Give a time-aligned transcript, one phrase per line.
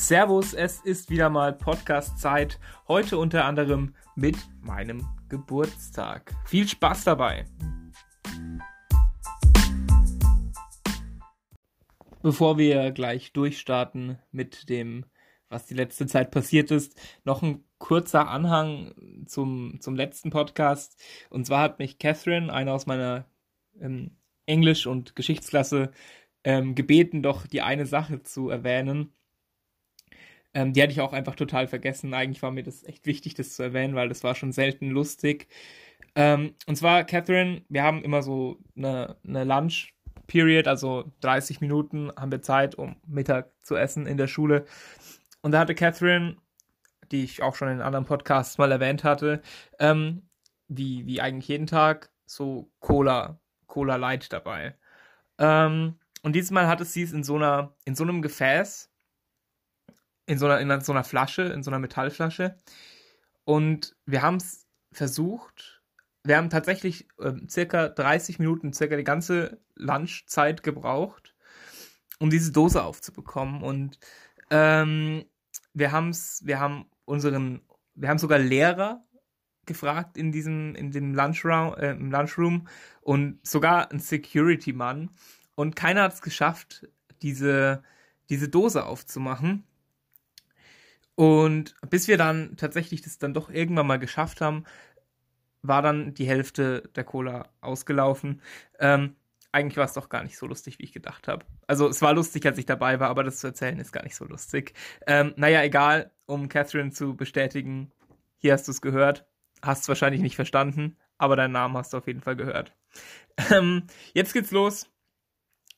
[0.00, 2.58] Servus, es ist wieder mal Podcast-Zeit.
[2.88, 6.34] Heute unter anderem mit meinem Geburtstag.
[6.46, 7.44] Viel Spaß dabei!
[12.22, 15.04] Bevor wir gleich durchstarten mit dem,
[15.50, 18.94] was die letzte Zeit passiert ist, noch ein kurzer Anhang
[19.26, 20.98] zum, zum letzten Podcast.
[21.28, 23.26] Und zwar hat mich Catherine, eine aus meiner
[23.78, 25.92] ähm, Englisch- und Geschichtsklasse,
[26.42, 29.12] ähm, gebeten, doch die eine Sache zu erwähnen.
[30.54, 32.14] Ähm, die hatte ich auch einfach total vergessen.
[32.14, 35.48] Eigentlich war mir das echt wichtig, das zu erwähnen, weil das war schon selten lustig.
[36.14, 39.94] Ähm, und zwar, Catherine, wir haben immer so eine, eine Lunch
[40.26, 44.64] Period, also 30 Minuten haben wir Zeit, um Mittag zu essen in der Schule.
[45.42, 46.36] Und da hatte Catherine,
[47.10, 49.42] die ich auch schon in anderen Podcasts mal erwähnt hatte,
[49.78, 50.22] ähm,
[50.68, 54.76] wie, wie eigentlich jeden Tag, so Cola, Cola Light dabei.
[55.38, 58.89] Ähm, und Mal hatte sie es in so einer, in so einem Gefäß,
[60.30, 62.56] in so einer, in so einer Flasche, in so einer Metallflasche.
[63.42, 65.82] Und wir haben es versucht,
[66.22, 71.34] wir haben tatsächlich äh, circa 30 Minuten, circa die ganze Lunchzeit gebraucht,
[72.20, 73.62] um diese Dose aufzubekommen.
[73.62, 73.98] Und
[74.50, 75.24] ähm,
[75.74, 77.62] wir haben's, wir haben unseren,
[77.96, 79.02] wir haben sogar Lehrer
[79.66, 82.68] gefragt in diesem, in dem Lunchroom, äh, im Lunchroom
[83.00, 85.10] und sogar ein Security-Mann.
[85.56, 86.86] Und keiner hat es geschafft,
[87.20, 87.82] diese,
[88.28, 89.64] diese Dose aufzumachen.
[91.20, 94.64] Und bis wir dann tatsächlich das dann doch irgendwann mal geschafft haben,
[95.60, 98.40] war dann die Hälfte der Cola ausgelaufen.
[98.78, 99.16] Ähm,
[99.52, 101.44] eigentlich war es doch gar nicht so lustig, wie ich gedacht habe.
[101.66, 104.16] Also es war lustig, als ich dabei war, aber das zu erzählen ist gar nicht
[104.16, 104.72] so lustig.
[105.06, 107.92] Ähm, naja, egal, um Catherine zu bestätigen,
[108.38, 109.26] hier hast du es gehört,
[109.60, 112.72] hast es wahrscheinlich nicht verstanden, aber deinen Namen hast du auf jeden Fall gehört.
[113.50, 114.88] Ähm, jetzt geht's los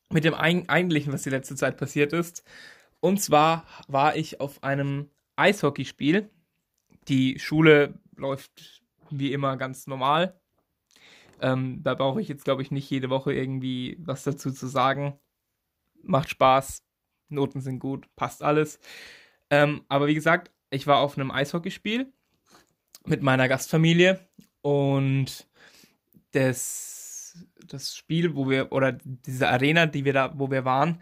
[0.08, 2.44] mit dem eigentlichen, was die letzte Zeit passiert ist.
[3.00, 6.30] Und zwar war ich auf einem Eishockeyspiel.
[7.08, 10.40] Die Schule läuft wie immer ganz normal.
[11.40, 15.18] Ähm, da brauche ich jetzt, glaube ich, nicht jede Woche irgendwie was dazu zu sagen.
[16.02, 16.84] Macht Spaß,
[17.28, 18.78] Noten sind gut, passt alles.
[19.50, 22.12] Ähm, aber wie gesagt, ich war auf einem Eishockeyspiel
[23.04, 24.26] mit meiner Gastfamilie
[24.62, 25.48] und
[26.30, 31.00] das, das Spiel, wo wir, oder diese Arena, die wir da, wo wir waren,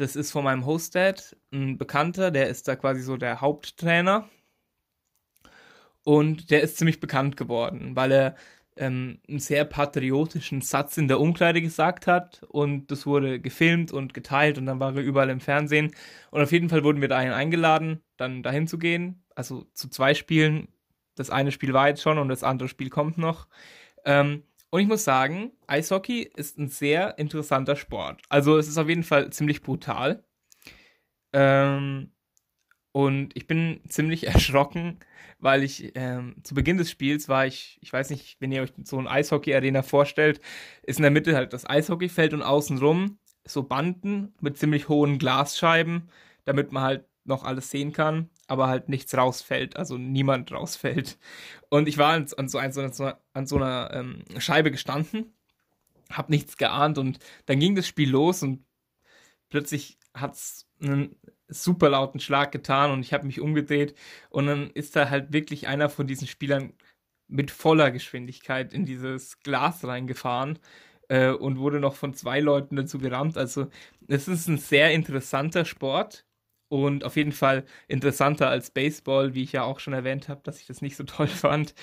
[0.00, 4.28] das ist von meinem Hostdad, ein Bekannter, der ist da quasi so der Haupttrainer
[6.04, 8.36] und der ist ziemlich bekannt geworden, weil er
[8.76, 12.42] ähm, einen sehr patriotischen Satz in der Umkleide gesagt hat.
[12.48, 15.94] Und das wurde gefilmt und geteilt und dann war er überall im Fernsehen.
[16.30, 19.22] Und auf jeden Fall wurden wir dahin eingeladen, dann dahin zu gehen.
[19.34, 20.68] Also zu zwei Spielen.
[21.14, 23.48] Das eine Spiel war jetzt schon und das andere Spiel kommt noch.
[24.06, 28.22] Ähm, und ich muss sagen, Eishockey ist ein sehr interessanter Sport.
[28.28, 30.24] Also es ist auf jeden Fall ziemlich brutal.
[31.32, 32.12] Ähm,
[32.92, 35.00] und ich bin ziemlich erschrocken,
[35.38, 38.72] weil ich ähm, zu Beginn des Spiels war ich, ich weiß nicht, wenn ihr euch
[38.84, 40.40] so ein Eishockey-Arena vorstellt,
[40.82, 46.10] ist in der Mitte halt das Eishockeyfeld und außenrum so Banden mit ziemlich hohen Glasscheiben,
[46.44, 51.18] damit man halt noch alles sehen kann, aber halt nichts rausfällt, also niemand rausfällt.
[51.68, 55.32] Und ich war an, an so, an so einer, an so einer ähm, Scheibe gestanden,
[56.10, 58.64] hab nichts geahnt und dann ging das Spiel los und
[59.50, 61.16] plötzlich hat's einen
[61.48, 63.94] super lauten Schlag getan und ich habe mich umgedreht
[64.30, 66.72] und dann ist da halt wirklich einer von diesen Spielern
[67.28, 70.58] mit voller Geschwindigkeit in dieses Glas reingefahren
[71.08, 73.38] äh, und wurde noch von zwei Leuten dazu gerammt.
[73.38, 73.68] Also
[74.08, 76.26] es ist ein sehr interessanter Sport
[76.70, 80.60] und auf jeden Fall interessanter als Baseball, wie ich ja auch schon erwähnt habe, dass
[80.60, 81.74] ich das nicht so toll fand.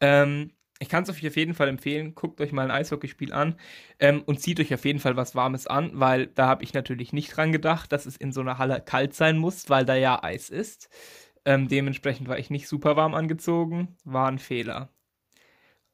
[0.00, 2.14] Ähm, ich kann es euch auf jeden Fall empfehlen.
[2.14, 3.56] Guckt euch mal ein Eishockeyspiel an
[3.98, 7.12] ähm, und zieht euch auf jeden Fall was Warmes an, weil da habe ich natürlich
[7.12, 10.22] nicht dran gedacht, dass es in so einer Halle kalt sein muss, weil da ja
[10.22, 10.88] Eis ist.
[11.44, 13.96] Ähm, dementsprechend war ich nicht super warm angezogen.
[14.04, 14.90] War ein Fehler.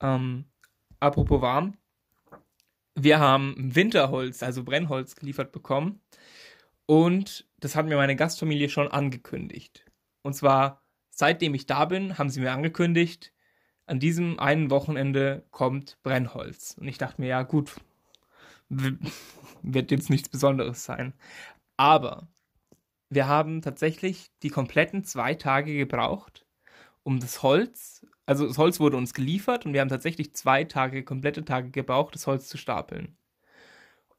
[0.02, 0.44] Ähm,
[1.00, 1.78] apropos warm.
[2.94, 6.02] Wir haben Winterholz, also Brennholz geliefert bekommen.
[6.86, 9.86] Und das hat mir meine Gastfamilie schon angekündigt.
[10.20, 13.32] Und zwar, seitdem ich da bin, haben sie mir angekündigt,
[13.86, 16.76] an diesem einen Wochenende kommt Brennholz.
[16.78, 17.74] Und ich dachte mir, ja gut,
[18.68, 21.14] wird jetzt nichts Besonderes sein.
[21.78, 22.28] Aber
[23.08, 26.46] wir haben tatsächlich die kompletten zwei Tage gebraucht,
[27.02, 31.02] um das Holz, also das Holz wurde uns geliefert und wir haben tatsächlich zwei Tage,
[31.02, 33.16] komplette Tage gebraucht, das Holz zu stapeln.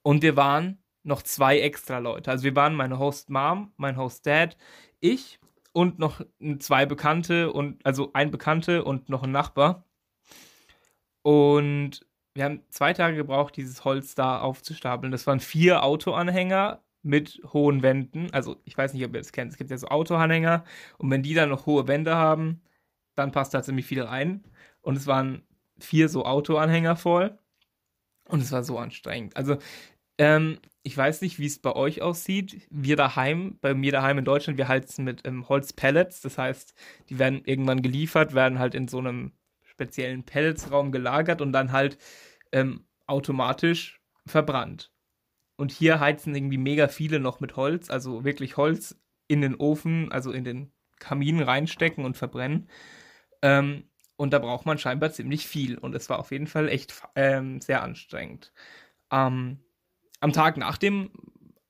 [0.01, 2.31] Und wir waren noch zwei extra Leute.
[2.31, 4.57] Also wir waren meine Host Mom, mein Host Dad,
[4.99, 5.39] ich
[5.71, 6.21] und noch
[6.59, 9.85] zwei Bekannte und also ein Bekannte und noch ein Nachbar.
[11.21, 15.11] Und wir haben zwei Tage gebraucht, dieses Holz da aufzustapeln.
[15.11, 18.29] Das waren vier Autoanhänger mit hohen Wänden.
[18.31, 19.51] Also ich weiß nicht, ob ihr das kennt.
[19.51, 20.65] Es gibt ja so Autoanhänger
[20.97, 22.61] und wenn die dann noch hohe Wände haben,
[23.15, 24.43] dann passt da ziemlich viel rein.
[24.81, 25.43] Und es waren
[25.79, 27.37] vier so Autoanhänger voll
[28.27, 29.37] und es war so anstrengend.
[29.37, 29.57] Also
[30.17, 32.67] ähm, ich weiß nicht, wie es bei euch aussieht.
[32.69, 36.21] Wir daheim, bei mir daheim in Deutschland, wir heizen mit ähm, Holzpellets.
[36.21, 36.75] Das heißt,
[37.09, 39.33] die werden irgendwann geliefert, werden halt in so einem
[39.63, 41.97] speziellen Pelletsraum gelagert und dann halt
[42.51, 44.91] ähm, automatisch verbrannt.
[45.57, 50.11] Und hier heizen irgendwie mega viele noch mit Holz, also wirklich Holz in den Ofen,
[50.11, 52.69] also in den Kamin reinstecken und verbrennen.
[53.41, 55.77] Ähm, und da braucht man scheinbar ziemlich viel.
[55.77, 58.53] Und es war auf jeden Fall echt ähm, sehr anstrengend.
[59.11, 59.59] Ähm,
[60.25, 61.11] am Tag nach dem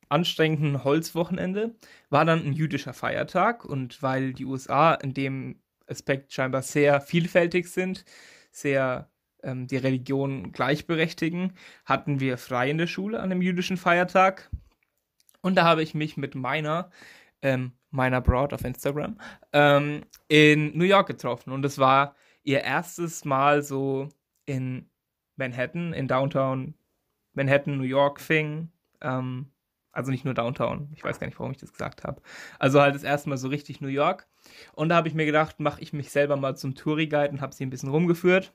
[0.07, 1.75] anstrengenden Holzwochenende
[2.09, 3.65] war dann ein jüdischer Feiertag.
[3.65, 8.05] Und weil die USA in dem Aspekt scheinbar sehr vielfältig sind,
[8.51, 9.09] sehr
[9.43, 11.51] ähm, die Religion gleichberechtigen,
[11.83, 14.49] hatten wir frei in der Schule an dem jüdischen Feiertag.
[15.41, 16.91] Und da habe ich mich mit meiner,
[17.41, 19.19] ähm, meiner Broad auf Instagram,
[19.51, 21.51] ähm, in New York getroffen.
[21.51, 24.07] Und es war ihr erstes Mal so
[24.45, 24.89] in
[25.35, 26.75] Manhattan, in Downtown
[27.35, 28.71] Manhattan, New York fing.
[29.01, 29.51] Ähm,
[29.91, 30.89] also nicht nur Downtown.
[30.93, 32.21] Ich weiß gar nicht, warum ich das gesagt habe.
[32.59, 34.27] Also halt das erste Mal so richtig New York.
[34.73, 37.55] Und da habe ich mir gedacht, mache ich mich selber mal zum Touri-Guide und habe
[37.55, 38.53] sie ein bisschen rumgeführt.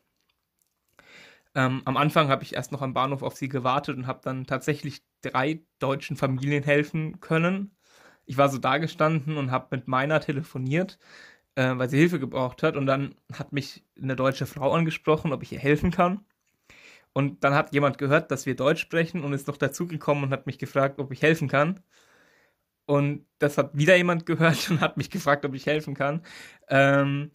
[1.55, 4.47] Ähm, am Anfang habe ich erst noch am Bahnhof auf sie gewartet und habe dann
[4.47, 7.77] tatsächlich drei deutschen Familien helfen können.
[8.27, 10.99] Ich war so da gestanden und habe mit meiner telefoniert,
[11.57, 12.77] äh, weil sie Hilfe gebraucht hat.
[12.77, 16.25] Und dann hat mich eine deutsche Frau angesprochen, ob ich ihr helfen kann.
[17.13, 20.47] Und dann hat jemand gehört, dass wir Deutsch sprechen und ist noch dazugekommen und hat
[20.47, 21.81] mich gefragt, ob ich helfen kann.
[22.87, 26.23] Und das hat wieder jemand gehört und hat mich gefragt, ob ich helfen kann.
[26.69, 27.31] Ähm,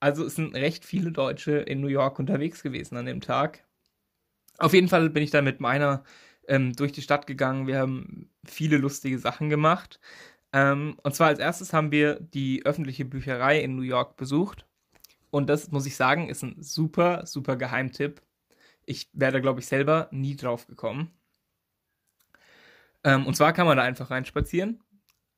[0.00, 3.64] also es sind recht viele Deutsche in New York unterwegs gewesen an dem Tag.
[4.58, 6.04] Auf jeden Fall bin ich dann mit meiner
[6.48, 7.66] ähm, durch die Stadt gegangen.
[7.66, 10.00] Wir haben viele lustige Sachen gemacht.
[10.52, 14.66] Ähm, und zwar als erstes haben wir die öffentliche Bücherei in New York besucht.
[15.30, 18.22] Und das, muss ich sagen, ist ein super, super Geheimtipp.
[18.86, 21.12] Ich wäre da, glaube ich, selber nie drauf gekommen.
[23.04, 24.82] Ähm, und zwar kann man da einfach reinspazieren.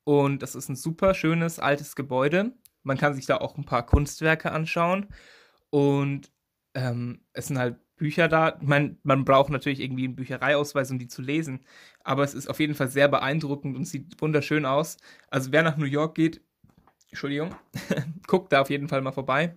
[0.03, 2.53] Und das ist ein super schönes altes Gebäude
[2.83, 5.07] man kann sich da auch ein paar Kunstwerke anschauen.
[5.69, 6.31] Und
[6.73, 8.57] ähm, es sind halt Bücher da.
[8.61, 11.65] Ich meine, man braucht natürlich irgendwie einen Büchereiausweis, um die zu lesen.
[12.03, 14.97] Aber es ist auf jeden Fall sehr beeindruckend und sieht wunderschön aus.
[15.29, 16.41] Also wer nach New York geht,
[17.09, 17.55] Entschuldigung,
[18.27, 19.55] guckt da auf jeden Fall mal vorbei.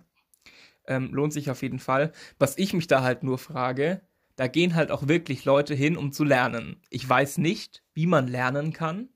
[0.87, 2.11] Ähm, lohnt sich auf jeden Fall.
[2.39, 4.01] Was ich mich da halt nur frage,
[4.35, 6.81] da gehen halt auch wirklich Leute hin, um zu lernen.
[6.89, 9.09] Ich weiß nicht, wie man lernen kann,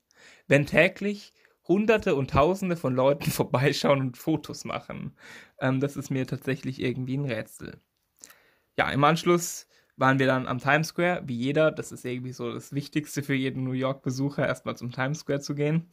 [0.46, 1.32] wenn täglich
[1.66, 5.16] Hunderte und Tausende von Leuten vorbeischauen und Fotos machen.
[5.60, 7.80] Ähm, das ist mir tatsächlich irgendwie ein Rätsel.
[8.76, 9.66] Ja, im Anschluss
[9.96, 11.72] waren wir dann am Times Square, wie jeder.
[11.72, 15.54] Das ist irgendwie so das Wichtigste für jeden New York-Besucher, erstmal zum Times Square zu
[15.54, 15.90] gehen.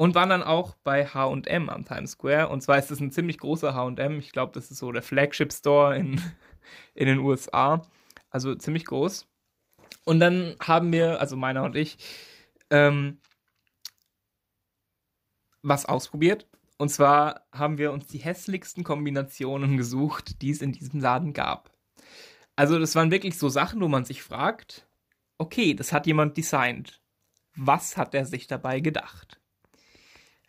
[0.00, 2.48] Und waren dann auch bei HM am Times Square.
[2.50, 4.20] Und zwar ist es ein ziemlich großer HM.
[4.20, 6.20] Ich glaube, das ist so der Flagship Store in,
[6.94, 7.82] in den USA.
[8.30, 9.26] Also ziemlich groß.
[10.04, 11.98] Und dann haben wir, also meiner und ich,
[12.70, 13.18] ähm,
[15.62, 16.46] was ausprobiert.
[16.76, 21.72] Und zwar haben wir uns die hässlichsten Kombinationen gesucht, die es in diesem Laden gab.
[22.54, 24.86] Also das waren wirklich so Sachen, wo man sich fragt,
[25.38, 27.00] okay, das hat jemand designt.
[27.56, 29.40] Was hat er sich dabei gedacht?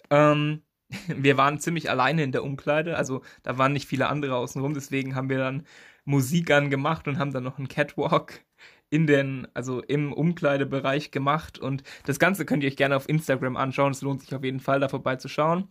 [0.09, 0.63] Ähm,
[1.07, 5.15] wir waren ziemlich alleine in der Umkleide, also da waren nicht viele andere außenrum, deswegen
[5.15, 5.65] haben wir dann
[6.05, 8.43] Musik angemacht und haben dann noch einen Catwalk
[8.89, 11.59] in den, also im Umkleidebereich gemacht.
[11.59, 13.91] Und das Ganze könnt ihr euch gerne auf Instagram anschauen.
[13.91, 15.67] Es lohnt sich auf jeden Fall, da vorbeizuschauen.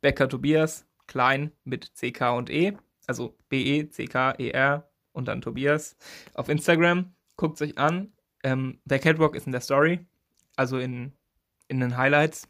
[0.00, 2.72] Becker Tobias, klein mit CK und E,
[3.06, 5.96] also B-E, C-K, E-R und dann Tobias
[6.34, 7.14] auf Instagram.
[7.36, 8.12] Guckt es euch an.
[8.42, 10.06] Ähm, der Catwalk ist in der Story,
[10.56, 11.12] also in,
[11.68, 12.48] in den Highlights.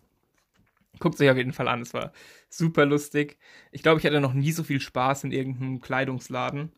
[0.99, 1.83] Guckt es euch auf jeden Fall an.
[1.83, 2.13] Es war
[2.49, 3.39] super lustig.
[3.73, 6.73] Ich glaube, ich hatte noch nie so viel Spaß in irgendeinem Kleidungsladen.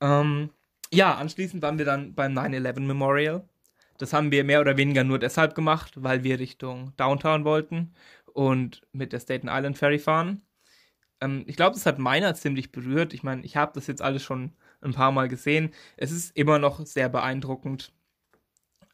[0.00, 0.50] Ähm,
[0.92, 3.48] ja, anschließend waren wir dann beim 9-11 Memorial.
[3.98, 7.94] Das haben wir mehr oder weniger nur deshalb gemacht, weil wir Richtung Downtown wollten
[8.32, 10.42] und mit der Staten Island Ferry fahren.
[11.20, 13.12] Ähm, ich glaube, das hat meiner ziemlich berührt.
[13.14, 15.72] Ich meine, ich habe das jetzt alles schon ein paar Mal gesehen.
[15.96, 17.92] Es ist immer noch sehr beeindruckend,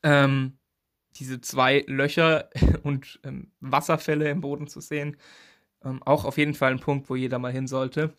[0.03, 0.59] ähm,
[1.17, 2.51] diese zwei Löcher
[2.83, 5.17] und ähm, Wasserfälle im Boden zu sehen.
[5.85, 8.17] Ähm, auch auf jeden Fall ein Punkt, wo jeder mal hin sollte.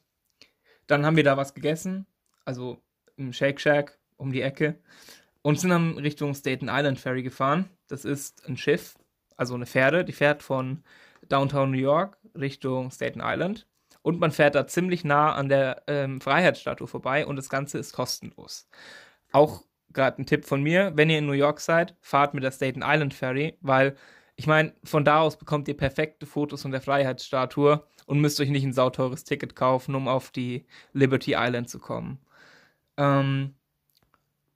[0.88, 2.06] Dann haben wir da was gegessen.
[2.46, 2.82] Also
[3.18, 4.80] im Shake Shack um die Ecke
[5.42, 7.70] und sind dann Richtung Staten Island Ferry gefahren.
[7.88, 8.96] Das ist ein Schiff,
[9.36, 10.84] also eine Fähre, die fährt von
[11.30, 13.68] Downtown New York Richtung Staten Island.
[14.02, 17.94] Und man fährt da ziemlich nah an der ähm, Freiheitsstatue vorbei und das Ganze ist
[17.94, 18.68] kostenlos.
[19.32, 19.64] Auch
[19.96, 22.84] gerade ein Tipp von mir, wenn ihr in New York seid, fahrt mit der Staten
[22.84, 23.96] Island Ferry, weil
[24.38, 28.50] Ich meine, von da aus bekommt ihr perfekte Fotos von der Freiheitsstatue und müsst euch
[28.50, 32.20] nicht ein sauteures Ticket kaufen, um auf die Liberty Island zu kommen.
[32.98, 33.56] Ähm,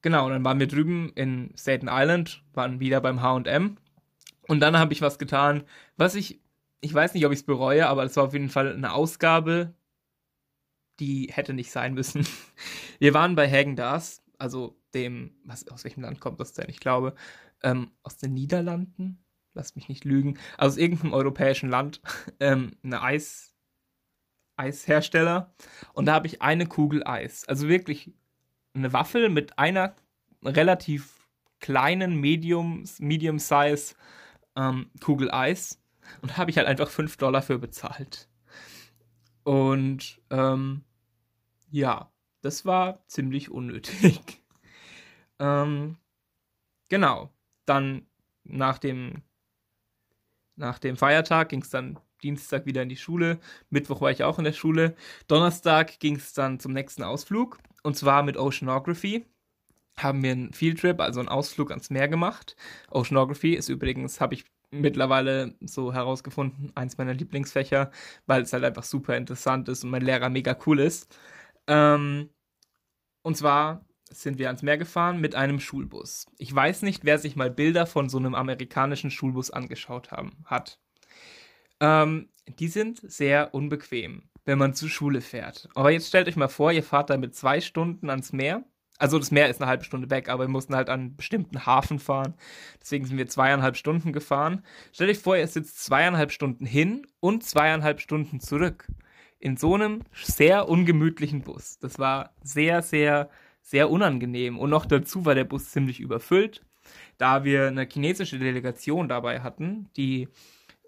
[0.02, 3.78] genau, dann waren wir drüben in Staten Island, waren wieder beim HM.
[4.48, 5.64] Und dann habe ich was getan,
[5.98, 6.42] was ich,
[6.82, 9.74] ich weiß nicht, ob ich es bereue, aber es war auf jeden Fall eine Ausgabe,
[11.00, 12.28] die hätte nicht sein müssen.
[13.00, 16.70] Wir waren bei Hagen Dazs, also dem, was, aus welchem Land kommt das denn?
[16.70, 17.14] Ich glaube,
[17.62, 22.02] ähm, aus den Niederlanden, lass mich nicht lügen, aus irgendeinem europäischen Land,
[22.40, 23.54] ähm, eine Eis,
[24.56, 25.54] Eishersteller.
[25.94, 27.48] Und da habe ich eine Kugel Eis.
[27.48, 28.14] Also wirklich
[28.74, 29.96] eine Waffel mit einer
[30.44, 31.30] relativ
[31.60, 33.96] kleinen Medium, Medium Size
[34.56, 35.82] ähm, Kugel Eis.
[36.22, 38.28] Und habe ich halt einfach 5 Dollar für bezahlt.
[39.44, 40.84] Und ähm,
[41.70, 44.22] ja, das war ziemlich unnötig.
[45.40, 45.98] ähm,
[46.90, 47.30] genau.
[47.66, 48.06] Dann
[48.44, 49.22] nach dem,
[50.56, 53.40] nach dem Feiertag ging es dann Dienstag wieder in die Schule.
[53.70, 54.96] Mittwoch war ich auch in der Schule.
[55.28, 57.60] Donnerstag ging es dann zum nächsten Ausflug.
[57.84, 59.26] Und zwar mit Oceanography.
[59.98, 62.56] Haben wir einen Fieldtrip, also einen Ausflug ans Meer gemacht.
[62.90, 67.92] Oceanography ist übrigens, habe ich mittlerweile so herausgefunden, eins meiner Lieblingsfächer,
[68.28, 71.16] weil es halt einfach super interessant ist und mein Lehrer mega cool ist.
[71.70, 72.32] Ähm,
[73.22, 76.26] und zwar sind wir ans Meer gefahren mit einem Schulbus.
[76.38, 80.80] Ich weiß nicht, wer sich mal Bilder von so einem amerikanischen Schulbus angeschaut haben, hat.
[81.80, 85.70] Ähm, die sind sehr unbequem, wenn man zur Schule fährt.
[85.76, 88.66] Aber jetzt stellt euch mal vor, ihr fahrt damit zwei Stunden ans Meer.
[88.98, 91.66] Also das Meer ist eine halbe Stunde weg, aber wir mussten halt an einen bestimmten
[91.66, 92.34] Hafen fahren.
[92.82, 94.66] Deswegen sind wir zweieinhalb Stunden gefahren.
[94.92, 98.88] Stellt euch vor, ihr sitzt zweieinhalb Stunden hin und zweieinhalb Stunden zurück.
[99.40, 101.80] In so einem sehr ungemütlichen Bus.
[101.80, 103.30] Das war sehr, sehr,
[103.62, 104.60] sehr unangenehm.
[104.60, 106.66] Und noch dazu war der Bus ziemlich überfüllt,
[107.18, 110.28] da wir eine chinesische Delegation dabei hatten, die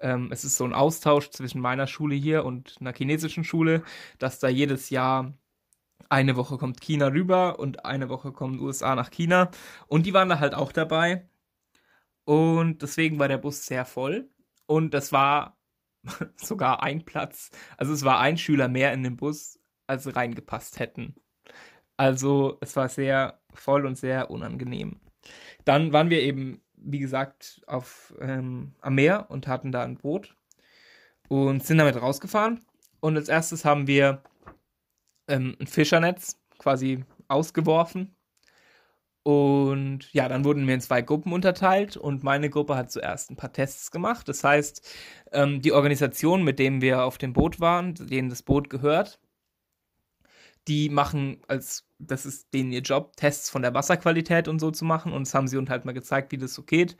[0.01, 3.83] ähm, es ist so ein Austausch zwischen meiner Schule hier und einer chinesischen Schule,
[4.19, 5.33] dass da jedes Jahr
[6.09, 9.49] eine Woche kommt China rüber und eine Woche kommen USA nach China.
[9.87, 11.29] Und die waren da halt auch dabei.
[12.25, 14.29] Und deswegen war der Bus sehr voll.
[14.65, 15.57] Und das war
[16.35, 17.51] sogar ein Platz.
[17.77, 21.15] Also es war ein Schüler mehr in dem Bus, als reingepasst hätten.
[21.97, 25.01] Also es war sehr voll und sehr unangenehm.
[25.65, 30.35] Dann waren wir eben wie gesagt, auf, ähm, am Meer und hatten da ein Boot
[31.29, 32.65] und sind damit rausgefahren.
[32.99, 34.23] Und als erstes haben wir
[35.27, 38.15] ähm, ein Fischernetz quasi ausgeworfen.
[39.23, 43.35] Und ja, dann wurden wir in zwei Gruppen unterteilt und meine Gruppe hat zuerst ein
[43.35, 44.27] paar Tests gemacht.
[44.27, 44.87] Das heißt,
[45.31, 49.19] ähm, die Organisation, mit dem wir auf dem Boot waren, denen das Boot gehört,
[50.67, 54.85] die machen als, das ist denen ihr Job, Tests von der Wasserqualität und so zu
[54.85, 55.13] machen.
[55.13, 56.97] Und das haben sie uns halt mal gezeigt, wie das so geht.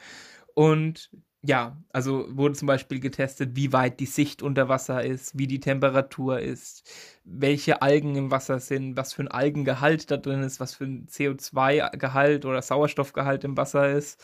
[0.53, 1.11] Und
[1.43, 5.60] ja, also wurde zum Beispiel getestet, wie weit die Sicht unter Wasser ist, wie die
[5.60, 6.88] Temperatur ist,
[7.24, 11.07] welche Algen im Wasser sind, was für ein Algengehalt da drin ist, was für ein
[11.07, 14.24] CO2-Gehalt oder Sauerstoffgehalt im Wasser ist.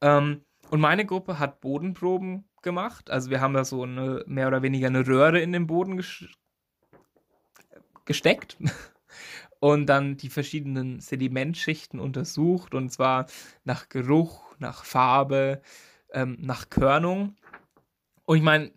[0.00, 3.10] Ähm, und meine Gruppe hat Bodenproben gemacht.
[3.10, 6.00] Also wir haben da so eine mehr oder weniger eine Röhre in den Boden
[8.04, 8.56] gesteckt
[9.60, 13.26] und dann die verschiedenen Sedimentschichten untersucht und zwar
[13.64, 15.60] nach Geruch, nach Farbe,
[16.12, 17.36] ähm, nach Körnung.
[18.24, 18.70] Und ich meine,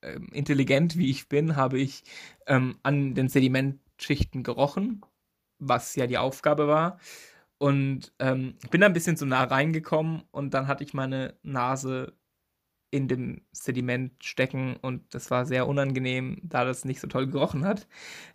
[0.00, 2.04] äh, intelligent wie ich bin, habe ich
[2.46, 5.02] ähm, an den Sedimentschichten gerochen,
[5.58, 6.98] was ja die Aufgabe war.
[7.58, 12.14] Und ähm, bin da ein bisschen zu nah reingekommen und dann hatte ich meine Nase
[12.90, 17.64] in dem Sediment stecken und das war sehr unangenehm, da das nicht so toll gerochen
[17.64, 17.86] hat.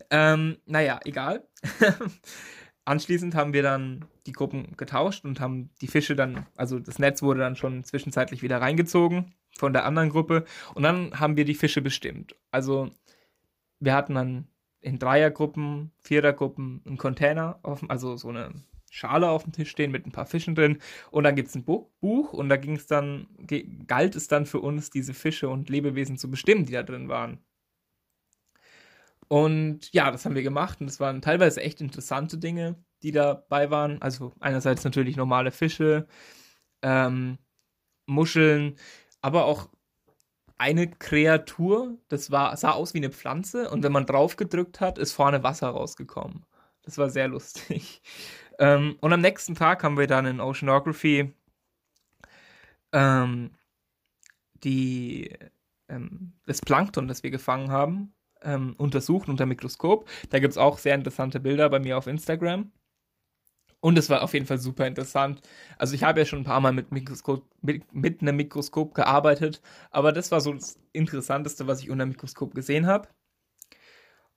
[0.09, 1.47] Ähm, naja, egal.
[2.85, 7.21] Anschließend haben wir dann die Gruppen getauscht und haben die Fische dann, also das Netz
[7.21, 11.55] wurde dann schon zwischenzeitlich wieder reingezogen von der anderen Gruppe und dann haben wir die
[11.55, 12.35] Fische bestimmt.
[12.51, 12.89] Also
[13.79, 14.47] wir hatten dann
[14.81, 18.51] in Dreiergruppen, Vierergruppen einen Container, offen, also so eine
[18.93, 20.77] Schale auf dem Tisch stehen mit ein paar Fischen drin.
[21.09, 23.27] Und dann gibt es ein Buch und da ging es dann,
[23.87, 27.39] galt es dann für uns, diese Fische und Lebewesen zu bestimmen, die da drin waren.
[29.33, 33.71] Und ja, das haben wir gemacht und es waren teilweise echt interessante Dinge, die dabei
[33.71, 33.99] waren.
[33.99, 36.05] Also einerseits natürlich normale Fische,
[36.83, 37.39] ähm,
[38.05, 38.77] Muscheln,
[39.21, 39.69] aber auch
[40.59, 44.99] eine Kreatur, das war, sah aus wie eine Pflanze und wenn man drauf gedrückt hat,
[44.99, 46.45] ist vorne Wasser rausgekommen.
[46.83, 48.03] Das war sehr lustig.
[48.59, 51.33] Ähm, und am nächsten Tag haben wir dann in Oceanography
[52.91, 53.49] ähm,
[54.63, 55.35] die,
[55.89, 58.12] ähm, das Plankton, das wir gefangen haben,
[58.43, 60.07] ähm, untersucht unter Mikroskop.
[60.29, 62.71] Da gibt es auch sehr interessante Bilder bei mir auf Instagram.
[63.81, 65.41] Und es war auf jeden Fall super interessant.
[65.77, 69.61] Also ich habe ja schon ein paar Mal mit, Mikroskop, mit, mit einem Mikroskop gearbeitet,
[69.91, 73.09] aber das war so das Interessanteste, was ich unter Mikroskop gesehen habe.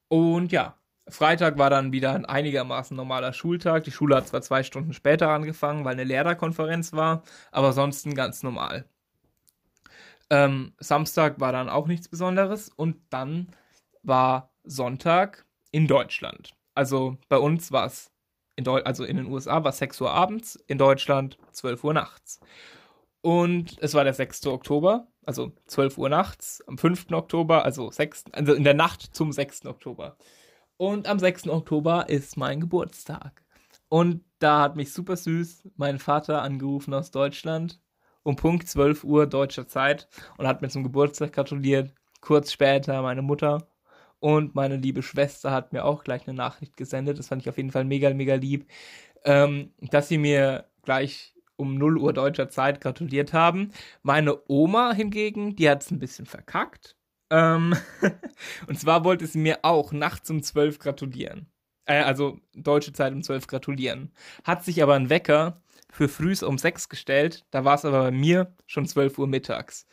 [0.08, 0.76] Und ja,
[1.08, 3.84] Freitag war dann wieder ein einigermaßen normaler Schultag.
[3.84, 7.22] Die Schule hat zwar zwei Stunden später angefangen, weil eine Lehrerkonferenz war,
[7.52, 8.88] aber ansonsten ganz normal.
[10.30, 13.48] Ähm, Samstag war dann auch nichts Besonderes und dann
[14.06, 16.54] war Sonntag in Deutschland.
[16.75, 18.12] Also bei uns war es
[18.64, 22.40] also in den USA war es 6 Uhr abends, in Deutschland 12 Uhr nachts.
[23.20, 24.46] Und es war der 6.
[24.46, 27.10] Oktober, also 12 Uhr nachts, am 5.
[27.12, 29.66] Oktober, also, 6, also in der Nacht zum 6.
[29.66, 30.16] Oktober.
[30.78, 31.48] Und am 6.
[31.48, 33.44] Oktober ist mein Geburtstag.
[33.88, 37.80] Und da hat mich super süß mein Vater angerufen aus Deutschland
[38.22, 41.94] um Punkt 12 Uhr deutscher Zeit und hat mir zum Geburtstag gratuliert.
[42.20, 43.68] Kurz später meine Mutter
[44.20, 47.18] und meine liebe Schwester hat mir auch gleich eine Nachricht gesendet.
[47.18, 48.66] Das fand ich auf jeden Fall mega, mega lieb.
[49.25, 53.73] Ähm, dass sie mir gleich um 0 Uhr deutscher Zeit gratuliert haben.
[54.02, 56.96] Meine Oma hingegen, die hat es ein bisschen verkackt.
[57.30, 57.75] Ähm
[58.68, 61.50] und zwar wollte sie mir auch nachts um 12 gratulieren.
[61.87, 64.12] Äh, also deutsche Zeit um 12 gratulieren.
[64.44, 67.46] Hat sich aber ein Wecker für frühs um 6 gestellt.
[67.50, 69.87] Da war es aber bei mir schon 12 Uhr mittags.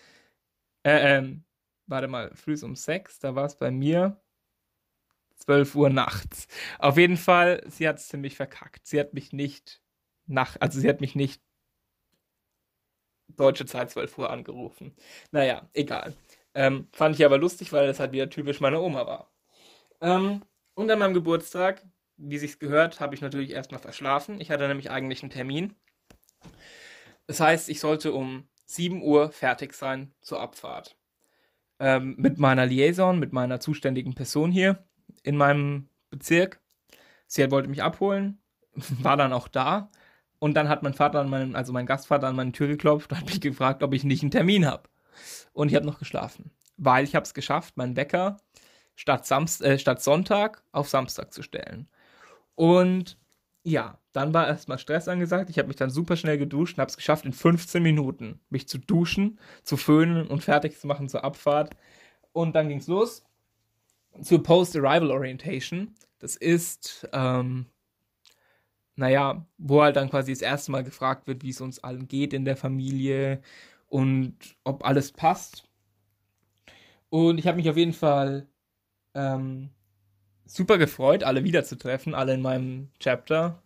[0.83, 1.43] Äh, ähm,
[1.87, 4.21] warte mal, früh um sechs, da war es bei mir
[5.35, 6.47] 12 Uhr nachts.
[6.79, 8.87] Auf jeden Fall, sie hat es ziemlich verkackt.
[8.87, 9.81] Sie hat mich nicht
[10.25, 11.41] nach, also sie hat mich nicht
[13.27, 14.95] deutsche Zeit 12 Uhr angerufen.
[15.31, 16.15] Naja, egal.
[16.53, 19.31] Ähm, fand ich aber lustig, weil das halt wieder typisch meine Oma war.
[20.01, 20.43] Ähm,
[20.75, 21.83] und an meinem Geburtstag,
[22.17, 24.39] wie sich's gehört, habe ich natürlich erstmal verschlafen.
[24.39, 25.75] Ich hatte nämlich eigentlich einen Termin.
[27.27, 30.95] Das heißt, ich sollte um 7 Uhr fertig sein zur Abfahrt
[31.79, 34.83] ähm, mit meiner Liaison, mit meiner zuständigen Person hier
[35.23, 36.61] in meinem Bezirk.
[37.27, 38.39] Sie wollte mich abholen,
[39.01, 39.89] war dann auch da.
[40.39, 43.19] Und dann hat mein Vater an meinen, also mein Gastvater an meine Tür geklopft und
[43.19, 44.89] hat mich gefragt, ob ich nicht einen Termin habe.
[45.53, 46.51] Und ich habe noch geschlafen.
[46.77, 48.37] Weil ich habe es geschafft, meinen Wecker
[48.95, 51.87] statt, Samst äh, statt Sonntag auf Samstag zu stellen.
[52.55, 53.17] Und
[53.63, 55.49] ja, dann war erstmal Stress angesagt.
[55.49, 58.67] Ich habe mich dann super schnell geduscht und habe es geschafft, in 15 Minuten mich
[58.67, 61.75] zu duschen, zu föhnen und fertig zu machen zur Abfahrt.
[62.33, 63.23] Und dann ging es los
[64.21, 65.95] zur Post-Arrival Orientation.
[66.19, 67.65] Das ist, ähm,
[68.95, 72.33] naja, wo halt dann quasi das erste Mal gefragt wird, wie es uns allen geht
[72.33, 73.41] in der Familie
[73.87, 75.67] und ob alles passt.
[77.09, 78.47] Und ich habe mich auf jeden Fall
[79.13, 79.69] ähm,
[80.45, 83.61] super gefreut, alle wiederzutreffen, alle in meinem Chapter.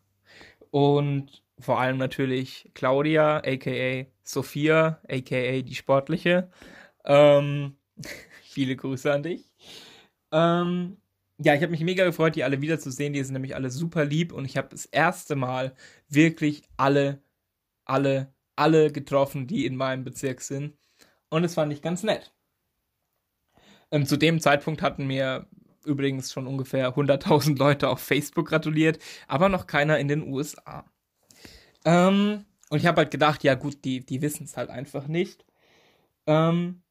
[0.71, 6.49] Und vor allem natürlich Claudia, aka Sophia, aka die Sportliche.
[7.05, 7.77] Ähm,
[8.43, 9.45] viele Grüße an dich.
[10.31, 10.97] Ähm,
[11.39, 13.13] ja, ich habe mich mega gefreut, die alle wiederzusehen.
[13.13, 15.75] Die sind nämlich alle super lieb und ich habe das erste Mal
[16.09, 17.21] wirklich alle,
[17.85, 20.77] alle, alle getroffen, die in meinem Bezirk sind.
[21.29, 22.33] Und das fand ich ganz nett.
[23.91, 25.47] Ähm, zu dem Zeitpunkt hatten mir
[25.88, 30.86] übrigens schon ungefähr 100.000 Leute auf Facebook gratuliert, aber noch keiner in den USA.
[31.86, 35.45] Ähm, und ich habe halt gedacht, ja gut, die, die wissen es halt einfach nicht.
[36.28, 36.84] Ähm,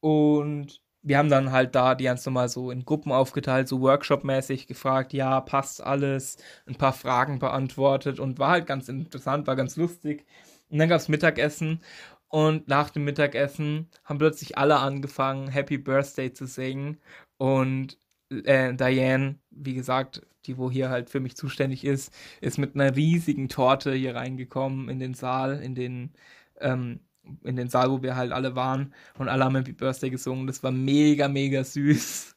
[0.00, 4.66] und wir haben dann halt da die ganz normal so in Gruppen aufgeteilt, so Workshop-mäßig
[4.66, 9.76] gefragt, ja, passt alles, ein paar Fragen beantwortet und war halt ganz interessant, war ganz
[9.76, 10.26] lustig.
[10.70, 11.80] Und dann gab es Mittagessen
[12.28, 16.98] und nach dem Mittagessen haben plötzlich alle angefangen, Happy Birthday zu singen.
[17.36, 17.98] Und
[18.44, 22.94] äh, Diane, wie gesagt, die wo hier halt für mich zuständig ist, ist mit einer
[22.96, 26.12] riesigen Torte hier reingekommen in den Saal, in den
[26.60, 27.00] ähm,
[27.42, 30.46] in den Saal, wo wir halt alle waren und alle haben Happy Birthday gesungen.
[30.46, 32.36] Das war mega, mega süß.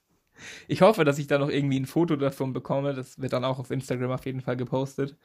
[0.67, 2.93] Ich hoffe, dass ich da noch irgendwie ein Foto davon bekomme.
[2.93, 5.17] Das wird dann auch auf Instagram auf jeden Fall gepostet.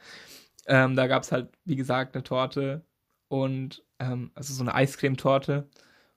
[0.66, 2.84] Ähm, da gab es halt, wie gesagt, eine Torte
[3.28, 5.68] und ähm, also so eine Eiscremetorte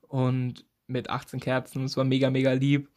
[0.07, 1.83] und mit 18 Kerzen.
[1.83, 2.89] Das war mega, mega lieb.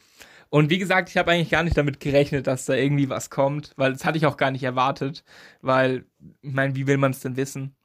[0.51, 3.73] Und wie gesagt, ich habe eigentlich gar nicht damit gerechnet, dass da irgendwie was kommt,
[3.77, 5.25] weil das hatte ich auch gar nicht erwartet,
[5.61, 6.07] weil,
[6.41, 7.77] ich meine, wie will man es denn wissen?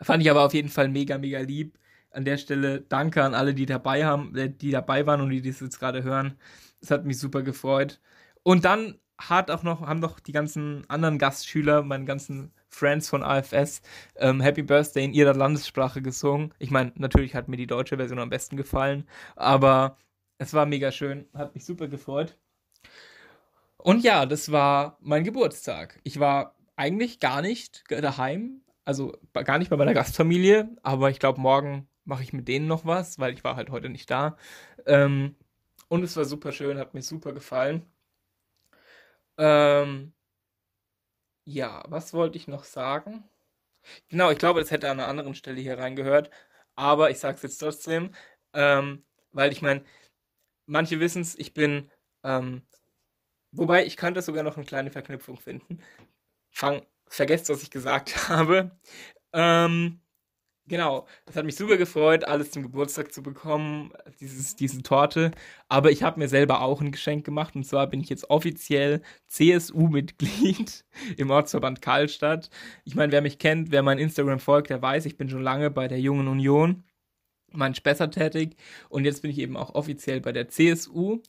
[0.00, 1.78] Fand ich aber auf jeden Fall mega, mega lieb.
[2.10, 5.42] An der Stelle danke an alle, die dabei haben, äh, die dabei waren und die
[5.42, 6.38] das jetzt gerade hören.
[6.80, 8.00] Es hat mich super gefreut.
[8.42, 13.22] Und dann hat auch noch, haben noch die ganzen anderen Gastschüler, meine ganzen Friends von
[13.22, 13.82] AFS,
[14.16, 16.52] ähm, Happy Birthday in ihrer Landessprache gesungen.
[16.58, 19.96] Ich meine, natürlich hat mir die deutsche Version am besten gefallen, aber
[20.38, 22.38] es war mega schön, hat mich super gefreut.
[23.76, 26.00] Und ja, das war mein Geburtstag.
[26.04, 31.40] Ich war eigentlich gar nicht daheim, also gar nicht bei meiner Gastfamilie, aber ich glaube,
[31.40, 34.36] morgen mache ich mit denen noch was, weil ich war halt heute nicht da.
[34.86, 35.36] Ähm,
[35.88, 37.84] und es war super schön, hat mir super gefallen.
[39.38, 40.12] Ähm,
[41.44, 43.24] ja, was wollte ich noch sagen?
[44.08, 46.30] Genau, ich glaube, das hätte an einer anderen Stelle hier reingehört,
[46.74, 48.12] aber ich sage es jetzt trotzdem,
[48.54, 49.84] ähm, weil ich meine,
[50.66, 51.90] manche wissen es, ich bin,
[52.24, 52.62] ähm,
[53.52, 55.80] wobei ich könnte sogar noch eine kleine Verknüpfung finden.
[56.52, 58.72] Fang, vergesst, was ich gesagt habe.
[59.34, 60.00] Ähm,
[60.66, 65.32] Genau, das hat mich super gefreut, alles zum Geburtstag zu bekommen, dieses, diese Torte.
[65.68, 69.02] Aber ich habe mir selber auch ein Geschenk gemacht und zwar bin ich jetzt offiziell
[69.26, 70.84] CSU-Mitglied
[71.18, 72.48] im Ortsverband Karlstadt.
[72.84, 75.70] Ich meine, wer mich kennt, wer mein Instagram folgt, der weiß, ich bin schon lange
[75.70, 76.84] bei der Jungen Union,
[77.56, 78.56] mein Spesser tätig
[78.88, 81.20] und jetzt bin ich eben auch offiziell bei der CSU.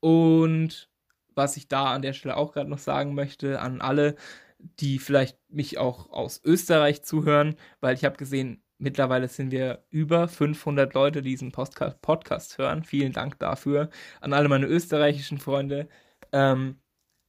[0.00, 0.90] Und
[1.34, 4.16] was ich da an der Stelle auch gerade noch sagen möchte an alle,
[4.58, 10.28] die vielleicht mich auch aus Österreich zuhören, weil ich habe gesehen, mittlerweile sind wir über
[10.28, 12.84] 500 Leute, die diesen Podcast, Podcast hören.
[12.84, 13.90] Vielen Dank dafür
[14.20, 15.88] an alle meine österreichischen Freunde.
[16.32, 16.80] Ähm,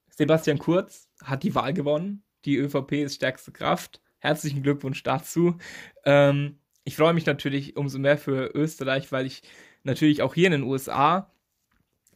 [0.09, 2.23] Sebastian Kurz hat die Wahl gewonnen.
[2.45, 4.01] Die ÖVP ist stärkste Kraft.
[4.19, 5.57] Herzlichen Glückwunsch dazu.
[6.03, 6.58] Ähm,
[6.89, 9.43] ich freue mich natürlich umso mehr für Österreich, weil ich
[9.84, 11.32] natürlich auch hier in den USA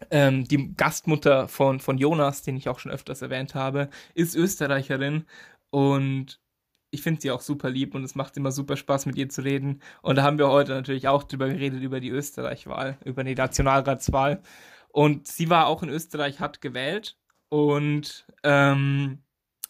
[0.09, 5.25] ähm, die Gastmutter von, von Jonas, den ich auch schon öfters erwähnt habe, ist Österreicherin
[5.69, 6.41] und
[6.89, 9.43] ich finde sie auch super lieb und es macht immer super Spaß, mit ihr zu
[9.43, 9.79] reden.
[10.01, 14.41] Und da haben wir heute natürlich auch drüber geredet, über die Österreich-Wahl, über die Nationalratswahl.
[14.89, 17.15] Und sie war auch in Österreich, hat gewählt.
[17.49, 19.19] Und ähm,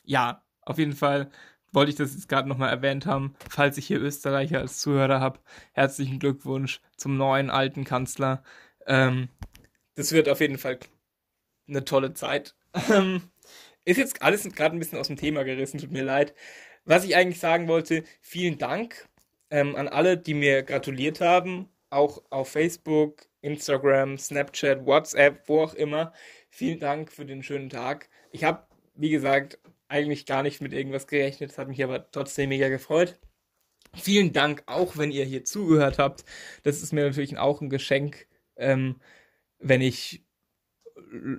[0.04, 1.30] ja, auf jeden Fall
[1.73, 3.36] wollte ich das jetzt gerade nochmal erwähnt haben.
[3.49, 5.39] Falls ich hier Österreicher als Zuhörer habe,
[5.73, 8.43] herzlichen Glückwunsch zum neuen alten Kanzler.
[8.88, 9.29] Ähm,
[9.95, 10.79] das wird auf jeden Fall
[11.67, 12.55] eine tolle Zeit.
[12.89, 13.21] Ähm,
[13.86, 16.33] ist jetzt alles gerade ein bisschen aus dem Thema gerissen, tut mir leid.
[16.86, 19.07] Was ich eigentlich sagen wollte, vielen Dank
[19.49, 25.73] ähm, an alle, die mir gratuliert haben, auch auf Facebook, Instagram, Snapchat, WhatsApp, wo auch
[25.73, 26.13] immer.
[26.49, 28.09] Vielen Dank für den schönen Tag.
[28.31, 32.50] Ich habe, wie gesagt, eigentlich gar nicht mit irgendwas gerechnet, es hat mich aber trotzdem
[32.50, 33.19] mega gefreut.
[33.96, 36.26] Vielen Dank auch, wenn ihr hier zugehört habt.
[36.63, 38.28] Das ist mir natürlich auch ein Geschenk.
[38.56, 39.00] Ähm,
[39.60, 40.24] wenn ich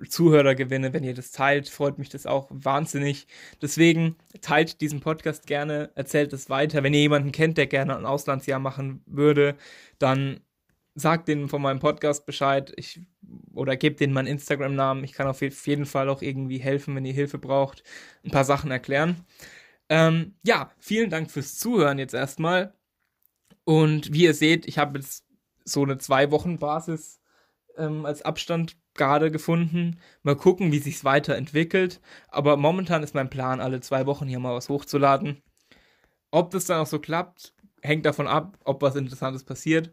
[0.08, 3.26] Zuhörer gewinne, wenn ihr das teilt, freut mich das auch wahnsinnig.
[3.60, 6.82] Deswegen teilt diesen Podcast gerne, erzählt es weiter.
[6.82, 9.56] Wenn ihr jemanden kennt, der gerne ein Auslandsjahr machen würde,
[9.98, 10.40] dann
[10.94, 13.00] sagt denen von meinem Podcast Bescheid ich,
[13.54, 15.04] oder gebt denen meinen Instagram-Namen.
[15.04, 17.82] Ich kann auf jeden Fall auch irgendwie helfen, wenn ihr Hilfe braucht,
[18.24, 19.24] ein paar Sachen erklären.
[19.88, 22.74] Ähm, ja, vielen Dank fürs Zuhören jetzt erstmal.
[23.64, 25.24] Und wie ihr seht, ich habe jetzt
[25.64, 27.20] so eine zwei Wochen Basis
[27.76, 30.00] ähm, als Abstand gerade gefunden.
[30.22, 32.00] Mal gucken, wie sich's weiterentwickelt.
[32.28, 35.42] Aber momentan ist mein Plan, alle zwei Wochen hier mal was hochzuladen.
[36.30, 39.92] Ob das dann auch so klappt, hängt davon ab, ob was Interessantes passiert.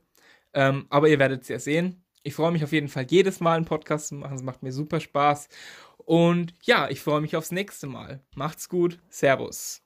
[0.53, 2.03] Ähm, aber ihr werdet es ja sehen.
[2.23, 4.35] Ich freue mich auf jeden Fall jedes Mal einen Podcast zu machen.
[4.35, 5.49] Es macht mir super Spaß.
[5.97, 8.21] Und ja, ich freue mich aufs nächste Mal.
[8.35, 8.99] Macht's gut.
[9.09, 9.83] Servus.